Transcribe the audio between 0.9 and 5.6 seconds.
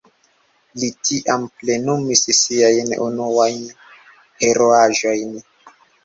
tiam plenumis siajn unuajn heroaĵojn.